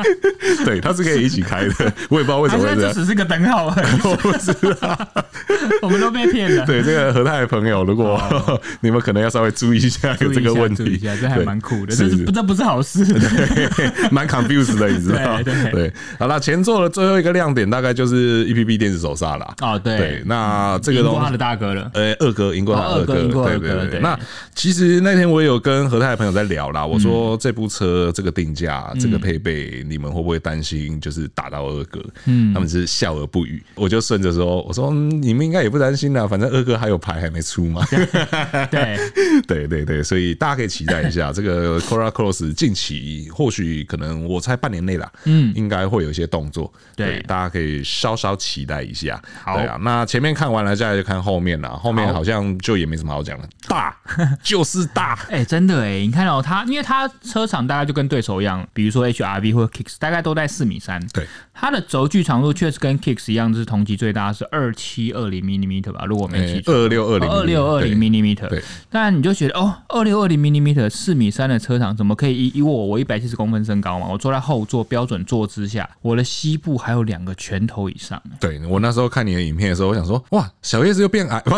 [0.64, 2.94] 对，它是可以一起开的，我也不知道为什么会这样。
[2.94, 4.96] 这只是个灯号啊， 我不知道，
[5.82, 6.64] 我们都被骗了。
[6.66, 7.84] 对这个和泰的朋友。
[7.84, 8.20] 如果
[8.80, 15.42] 你们可能要稍微注意一下有这个问题，注意一下，这还蛮酷的，这是不这不是好事，对，蛮 confused 的，你知道？
[15.42, 15.92] 对对。
[16.18, 19.54] 好了，前座的最后一个亮点大概就是 EPP 电子手刹了。
[19.60, 20.22] 哦，对。
[20.26, 24.00] 那这个都是他的大哥了，呃，二哥赢过他二哥，对对对。
[24.00, 24.18] 那
[24.54, 32.00] 其实那天我有跟和泰的朋友在聊啦，我说这部车这个定价、这个配备，你们会不会担心就是打到二哥？
[32.24, 33.62] 嗯，他们是笑而不语。
[33.74, 34.90] 我就顺着说，我说
[35.22, 37.84] 你们应该也不担心啦，反正二哥还有牌还没出嘛。
[38.70, 38.98] 对。
[39.46, 49.20] 对对对，所以大家可以期待一下 这个 Corolla Cross 近期或许可能我猜半年内啦，嗯，应该会有一些动作，对，大家可以稍稍期待一下。
[49.42, 51.70] 好，对啊，那前面看完了，接下来就看后面了。
[51.78, 52.26] 后面好。
[52.26, 53.96] 像就也没什么好讲了，大
[54.42, 61.24] 就是大，哎，真的哎，你看到它，因为它车长大概就跟对手一样，比如说 HRV 或者 Kicks，大概都在四米三，对，
[61.58, 67.66] 它的轴距长度确实跟 Kicks 一样，是同级最大是二七二零 millimeter 吧，如果没记错，二六二零二六。
[67.66, 74.06] 二零 millimeter，对，但你就觉得哦，二六二零 millimeter 四米三的车长怎么可以以以我我一百七十公分身高嘛？
[74.06, 78.22] 我坐在后座标准坐姿下，我的膝部还有两个拳头以上。
[78.38, 81.40] 对，我那时候看你的影片的时候，我想说哇，小叶子又变矮，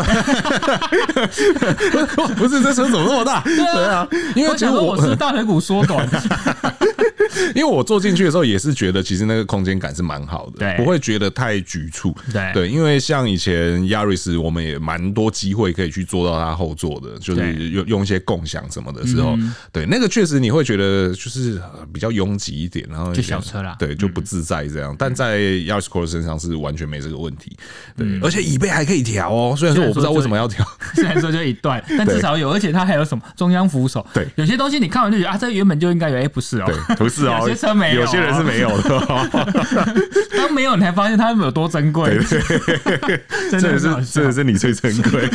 [2.37, 3.43] 不是这车怎么那么大？
[3.43, 6.09] 对啊，因为我是大腿骨缩短。
[7.55, 12.15] 因为我坐进去的时候也是觉得，其实那个空间感是蛮好的，对，不会觉得太局促。
[12.33, 19.37] 对对，因为像以前 Yaris，我们也蛮多机会可以去坐到它后座的，就是用用一些共享什么的时候，
[19.73, 21.61] 对，那个确实你会觉得就是
[21.93, 24.95] 比较拥挤一点，然后就小车啦，对，就不自在这样。
[24.99, 27.57] 但在 Yaris Cross 身上是完全没这个问题，
[27.97, 29.55] 对，而且椅背还可以调哦。
[29.57, 34.05] 虽然说我不知道为什么要调， 虽然说就一段，但至少有，而且它还有什么中央扶手。
[34.13, 37.28] 对，有些东西你看完就觉得啊，这原本就应该有，哎，不是哦，对，不是。
[37.41, 38.99] 有些车没有，有些人是没有的。
[40.37, 42.19] 当没有，你才发现它有多珍贵。
[43.51, 45.29] 真的是，真的是你最珍贵。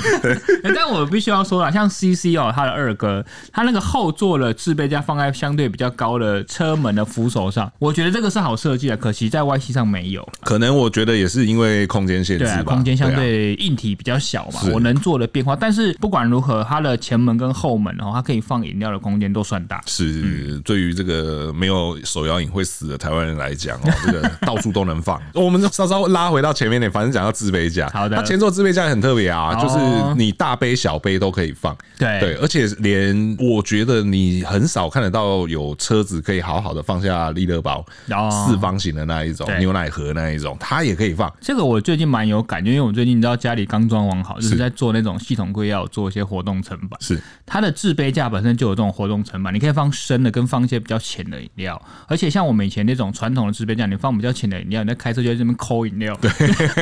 [0.73, 8.95] 但我必须要说了，像 CC 哦，他的二哥，他那个后座的置备架放在相对比较高的车门的扶手上，我觉得这个是好设计的。
[8.95, 10.27] 可惜在 YC 上没有。
[10.41, 15.55] 可能我觉得也是因为空间限制吧，空间相对硬体比较小嘛，我能做的变化。
[15.55, 19.81] 但是不管如何，它的前门跟后门哦，它可以放饮料的空间都算大。
[19.85, 21.72] 是，对于这个没有。
[22.03, 25.21] 手摇饮会死的台湾人来讲哦， 这个到处都能放。
[25.33, 29.77] 我们稍稍拉回到前面点，反正讲到置备架，好的，它前座置备架也很特别啊，就是
[30.17, 31.75] 你大杯小杯都可以放。
[31.97, 37.85] 对对，而且连我觉得你很少看得到有车子可以好好的放下利乐包，
[38.29, 41.31] 四方形的那一种牛奶盒那一种，它也可以放。
[41.39, 46.99] 这个我最近蛮有感觉，因为我最近你知道家里刚装潢好，就是在做那种系统柜，要做一些活动层板。
[47.01, 51.62] 是它的置备架本身就有这种活动层板，你可以放深的，跟放一些比较浅的饮料。
[52.07, 56.29] 而且像我们以前那种传统的制备架，你放比较浅的饮料，你在开车就在这边抠饮料，对，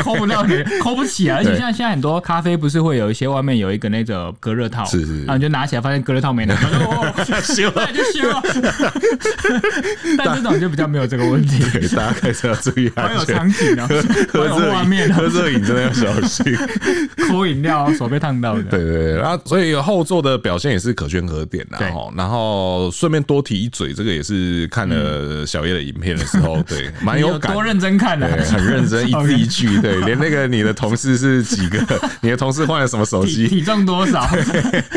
[0.01, 1.37] 抠不到你， 抠不起啊。
[1.37, 6.55] 而且像现在很多咖啡不是会有一些外面有一个那个隔热套，是是，然后你就拿起来发现隔热套没拿，
[7.41, 8.41] 修了就修了。
[10.17, 11.63] 但这种就比较没有这个问题，
[11.95, 13.17] 大家开车要注意安全。
[13.17, 13.87] 有场景啊，
[14.33, 16.45] 有画面，喝热饮真的要小心，
[17.27, 18.63] 抠饮料手被烫到的。
[18.63, 22.11] 对对对，然后所以后座的表现也是可圈可点的哈。
[22.15, 24.67] 然后顺便多提一嘴，这个也是。
[24.71, 31.79] 看了小叶的影片的时候， 对，蛮有感，多认真看的，对，很认真， 一字一句，对，连那个你的同事是几个，
[32.21, 34.27] 你的同事换了什么手机，体重多少，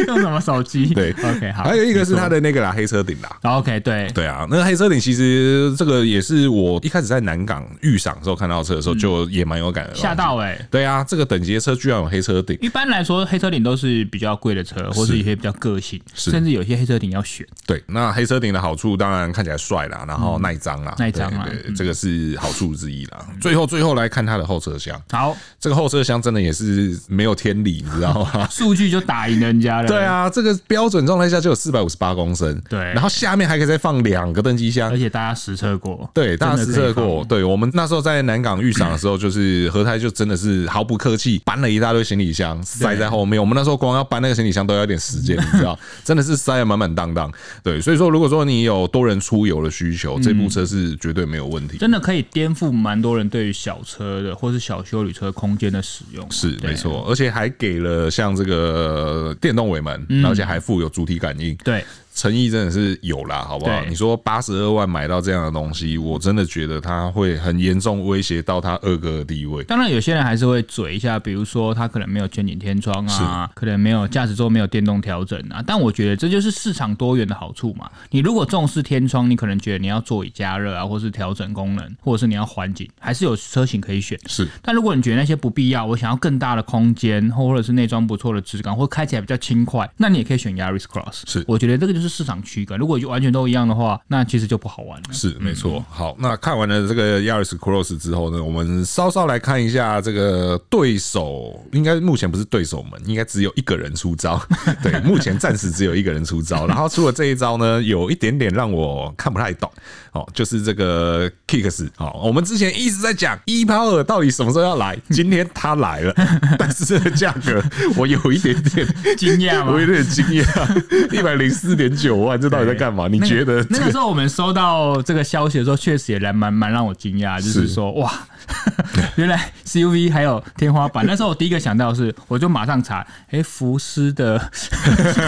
[0.06, 23.24] 用什么手机，对，OK，好，还有一个是他的那个啦，黑车顶啦，OK，对，对啊，那个黑车顶其实这个也是我一开始在南港预赏的时候看到车的时候，就也蛮有感的，吓到哎，对啊，这个等级的车居然有黑车顶，一般来说黑车顶都是比较贵的车，或是一些比较个性，甚至有些黑车顶要选，对，那黑车顶的好处当然看起来帅啦，然后耐脏啦，耐脏啊，对，这个是好处之一啦。
[23.40, 28.46] 最后最后来看它的后车厢，好，这个后车厢真的也是没有天理，你知道吗？
[28.52, 29.88] 数据就打赢人家了。
[29.88, 47.32] 对啊，这个标准状态下就有四百五十八公升，对，然后下面还可以再放两个登机箱，而且大家实测过，对，大家实测过，对，我们那时候在南港预赏的时候，就是何泰就真的是毫不客气搬了一大堆行李箱塞在后面，我们那时候光要搬那个行李箱都要点时间，你知道，真的是塞的满满当当。
[47.62, 56.30] 对，所以说如果说你有多人出游的需求，这部车是绝对没有问题，真的可以颠覆蛮多人对于小车的或是小修理车空间的使用。
[56.30, 61.54] 是没错，而且还给了像这个电动尾门，而且还附有主体感应。
[61.64, 61.84] 对。
[62.14, 63.84] 诚意真的是有啦，好不好？
[63.86, 69.64] 你说八十二万买到这样的东西，我真的觉得他会很严重威胁到他二哥的地位。
[69.64, 75.62] 当然，有些人还是会嘴一下，比如说他可能没有全景天窗啊，可能没有驾驶座没有电动调整啊。
[75.66, 77.90] 但我觉得这就是市场多元的好处嘛。
[78.10, 84.18] 你如果重视天窗，你可能觉得你要座椅加热啊，或是调整功能，或者是你要环境，还是有车型可以选。
[84.26, 84.48] 是。
[84.62, 91.22] 但如果你觉得那些不必要，我想要更大的空间，或者是内装不错的质感，或开起来比较轻快，那你也可以选 Yaris Cross。
[91.26, 91.44] 是。
[91.48, 92.76] 我觉得这个就是市场区隔。
[92.76, 95.12] 如果就完全都一样的话，那其实就不好玩了。
[95.12, 95.84] 是没错。
[95.88, 104.40] 好，那看完了这个 Yaris Cross 之后呢，我们稍稍来看一下这个对手，应该目前不是对手们，应该只有一个人出招。
[104.82, 106.66] 对，目前暂时只有一个人出招。
[106.66, 109.70] 然后出了这一招呢，有一点点让我看不太懂。
[110.12, 111.88] 哦，就是这个 Kicks。
[111.98, 116.14] 哦，我们之前一直在讲 e-Power 到底什么时候要来，今天他来了，
[116.58, 117.62] 但是这个价格
[117.96, 118.86] 我有一点点
[119.16, 123.08] 惊讶，我有点惊讶，一百零四点九万，这到底在干嘛？
[123.08, 128.12] 你觉得、这个、那个时候我们收到这个消息的时候，确实也来蛮蛮让我惊讶，就是说哇，
[129.16, 131.04] 原来 CUV 还有天花板。
[131.06, 134.38] 那时候我第一个想到的是，我就马上查，哎、欸，福斯的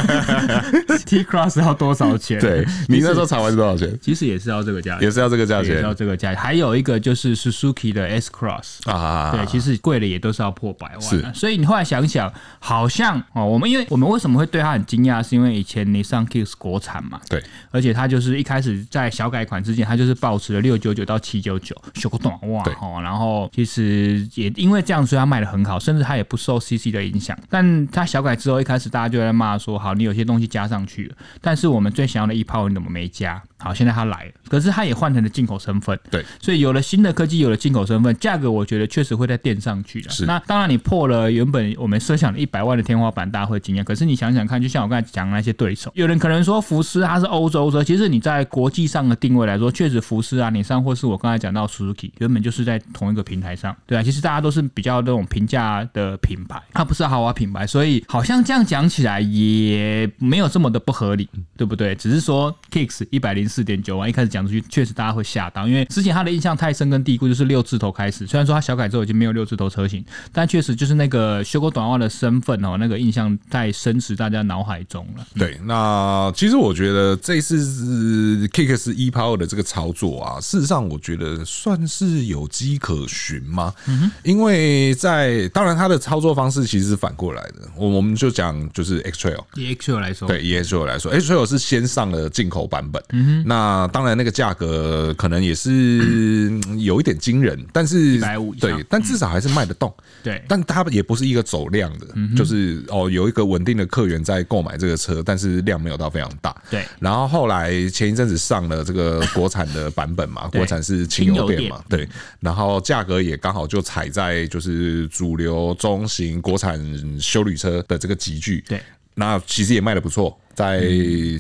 [1.07, 2.41] T Cross 要多少钱？
[2.41, 3.97] 对，你那时候查完是多少钱？
[4.01, 6.43] 其实也是要这个价，也是要这个价钱，也是要这个价钱。
[6.43, 11.01] 还有一个就是 Suzuki 的 S Cross 啊，对，其实贵了也都是要破百万。
[11.01, 27.37] 是，所以你后来想想，好像哦，我们因为我们为什么会对它很惊讶，是因为以前你上 Kicks 国产嘛，对，而且它就是一开始在小改款之前，它就是保持了六九九到七九九，修个短袜哈，然后其实也因为这样，所以它卖的很好，甚至它也不受 CC 的影响。
[27.49, 33.43] 但它小改之后，一开始大家就在骂说，好，你有些东西加上去了，但是我们最想要的 e-Power 你怎么没加？
[33.59, 40.11] 好，现在它来了，可是它也换成了进口身份，对，所以有了新的科技，有了进口身份，价格我觉得确实会在垫上去的。
[40.11, 43.83] 是，那当然你破了原本我们设想的一百万的天花板，大家会惊讶。
[43.83, 61.95] 可是你想想看，就像我刚才讲的那些对手，有人可能说福斯它是欧洲车，其实你在国际上的定位来说，确实福斯啊、你上或是我刚才讲到 Suzuki，原本就是在同一个平台上，对啊，其实大家都是比较那种平价的品牌，它不是豪华品牌，所以好像这样讲起来也没有这么的不合理，对不对？
[61.95, 64.27] 只是说 Kicks 一百零四点九万一开始。
[64.37, 68.27] 讲出去确实大家会吓到，因为之前他的印象太深根蒂固，就是六字头开始。
[68.27, 75.27] 虽然说他小改之后已经没有六字头车型，但确实就是那个修过短袜的身份哦，那个印象太深植大家脑海中了。
[75.37, 83.73] 对，那其实我觉得这次是 Kicks e-Power 的这个操作啊，事实上我觉得算是有迹可循吗？
[83.87, 94.17] 嗯哼，因为在当然它的操作方式其实是反过来的，我我们就讲就是 X Trail，以 X Trail 来说，对，以 X Trail 来说，X Trail 是先上了进口版本，嗯哼，那当然。
[94.17, 98.19] 那个价格可能也是 有一点惊人，但是
[98.59, 99.95] 对，但至少还是卖得动。
[100.23, 106.57] 对，但它也不是一个走量的，就是哦有一个稳定的客源在购买这个车，但是量没有到非常大。
[106.71, 112.09] 对，然后后来前一阵子上了这个国产的版本嘛，国产是轻油电嘛，对，
[112.41, 116.81] 然后价格也刚好就踩在就是主流中型国产
[117.21, 118.65] 修旅车的这个集聚。
[118.67, 118.81] 对。
[119.19, 120.83] 那其实也卖得不错，在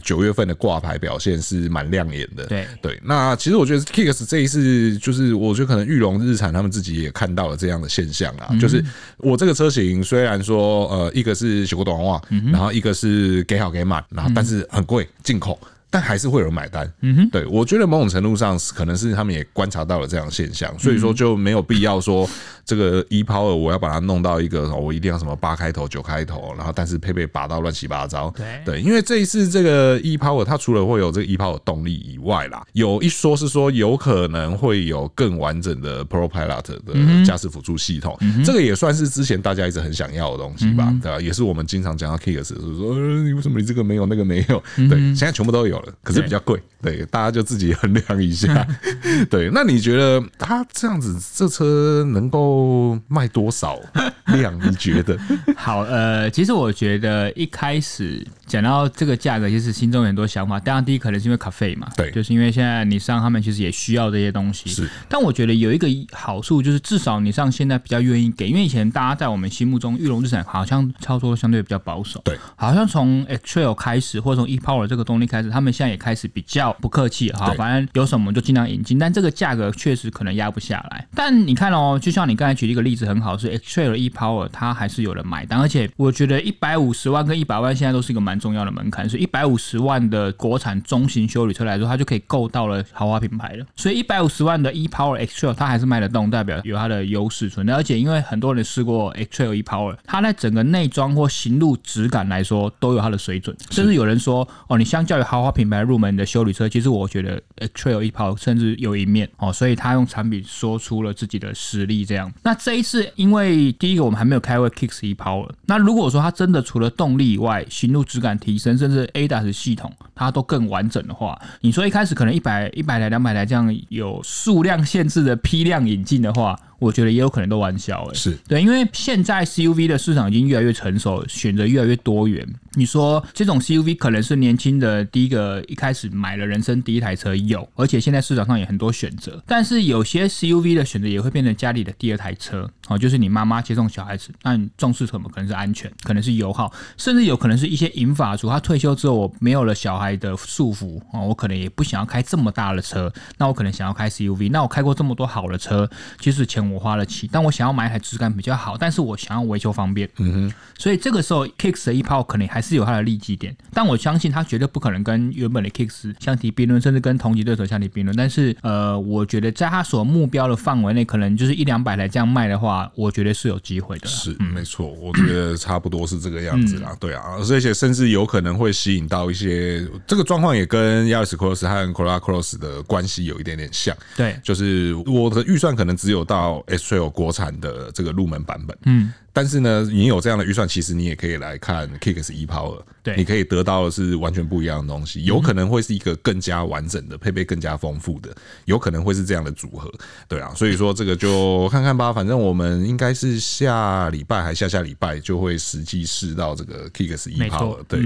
[0.05, 2.47] 九月份的挂牌表现是蛮亮眼的。
[2.47, 2.65] 对。
[2.81, 8.85] 对，那其实我觉得 Kicks 这一次，就是我觉得可能玉龙日产他们自己也看到了这样的现象啊，就是
[9.17, 12.21] 我这个车型虽然说呃一个是修过短袜，
[12.53, 15.59] 然后一个是给好给满，然后但是很贵进口。
[15.97, 16.87] 但还是会有人买单。
[17.01, 22.29] 嗯哼，对，我觉得某种程度上可能是他们也观察到了这样的现象，所以说就没有必要说
[22.67, 28.31] 这个 E Power 我要把它弄到一个我一定要什么八开头九开头，然后但是配备拔到乱七八糟。
[28.37, 41.19] 对对，因为这一次这个 E Power 它除了会有这个 E Power 动力以外啦，有一说是说有可能会有更完整的 Pro Pilot 的驾驶辅助系统，这个也算是之前大家一直很想要的东西吧，对吧？
[41.19, 44.63] 也是我们经常讲到 Kicks 就是说，你为什么你这个没有，那个没有？
[44.77, 48.67] 对，现在全部都有了，可是比较贵，对，大家就自己衡量一下。
[49.31, 53.79] 对，那你觉得他这样子这车能够卖多少
[54.27, 54.55] 量？
[54.69, 55.19] 你觉得？
[55.57, 60.61] 好，呃，其实我觉得一开始讲到这个价格，其实心中有很多想法。
[60.61, 64.69] 当然，第一可能是因为咖啡嘛，对，就是因为现在你上他们其实也需要这些东西。
[64.69, 72.21] 是，但我觉得有一个好处就是，至少你上现在比较愿意给，因为以前大家在我们心目中，玉龙日产好像操作相对比较保守。
[72.25, 78.99] 对，好像从 X-Trail 开始，或者从 E-Power 这个动力开始，他们现在也开始比较不客气，哈，反正有什么就尽量引进。
[78.99, 81.07] 但这个价格确实可能压不下来。
[81.15, 93.67] 但你看哦，就像你刚才举了一个例子，很好，是 X-Trail E-Power，它还是有人买单，而且我觉得一百五十万跟一百万现在都是一个蛮重要的门槛，所以一百五十万的国产中型修理车来说，它就可以够到了豪华品牌了。
[93.77, 97.75] 所以一百五十万的 E-Power X-Trail 它还是卖得动，代表有它的优势存在。
[97.75, 112.05] 而且因为很多人试过 X-Trail E-Power，它在整个内装或行路质感来说都有它的水准，甚至有人说哦，你相较于豪华品牌入门的修理车，其实我觉得 X-Trail E-Power 甚至有一面哦，所以他用产品说出了自己的实力。
[112.05, 126.61] 这样，那这一次因为第一个我们还没有开过 Kicks E-Power，那如果说它真的除了动力以外，行路质感提升，甚至 ADAS 系统它都更完整的话，你说一开始可能一百一百台两百台这样有数量限制的批量引进的话。
[126.79, 132.47] 我觉得也有可能都玩笑哎，是对，因为现在 CUV 的市场已经越来越成熟，选择越来越多元。
[132.75, 139.43] 你说这种 CUV 可能是年轻的第一个一开始买了人生第一台车有，而且现在市场上也很多选择。
[139.47, 145.27] 但是有些 CUV 的选择也会变成家里的第二台车哦，就是你妈妈接送小孩子，那你重视什么？
[145.31, 154.51] 可能是安全，可能是油耗，甚至有可能是一些银发族，他退休之后我没有了小孩的束缚哦，我可能也不想要开这么大的车，那我可能想要开 CUV。
[154.51, 155.89] 那我开过这么多好的车，
[156.21, 156.77] 其实前。
[156.77, 168.15] 我花了钱，但我想要买一台质感比较好，但是我想要维修方便，嗯哼，所以这个时候 Kicks 的 E-Power 可能还是有它的利基点，但我相信它绝对不可能跟原本的 Kicks 相提并论，甚至跟同级对手相提并论。
[168.15, 174.07] 但是，呃，我觉得在它所目标的范围内，可能就是一两百台这样卖的话，我觉得是有机会的。
[174.07, 176.91] 是，没错，我觉得差不多是这个样子啦。
[176.91, 183.97] 嗯、对啊，而且甚至有可能会吸引到一些这个状况，也跟 Yaris Cross 和 Corolla Cross 的关系有一点点像。
[184.17, 186.56] 对，就是我的预算可能只有到。
[186.67, 189.13] X-Trail 国产的这个入门版本，嗯。
[189.37, 198.35] 但是呢，你有这样的预算，其实你也可以来看 Kicks E-Power，对，你可以得到的是完全不一样的东西，有可能会是一个更加完整的配备，更加丰富的，
[198.65, 199.93] 有可能会是这样的组合，
[200.27, 208.01] 对啊，所以说这个就看看吧，反正我们应该是下礼拜还下下礼拜就会实际试到这个 Kicks E-Power，对，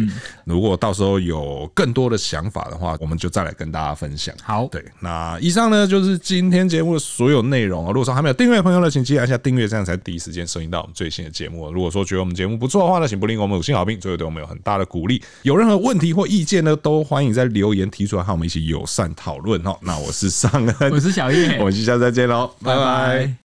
[0.44, 4.34] 如果到时候有更多的想法的话，我们就再来跟大家分享。
[4.42, 15.22] 好，对，那以上呢就是今天节目的所有内容啊，如果说还没有订阅的朋友呢，请记得按下订阅，这样才第一时间收听到我们最新的节目，如果说觉得我们节目不错的话呢，请不吝给我们五星好评，最后对我们有很大的鼓励。
[15.42, 19.76] 有任何问题或意见呢，都欢迎在留言提出来，和我们一起友善讨论哦。
[19.82, 23.34] 那我是尚恩，我是小叶， 我们下次再见喽，拜拜。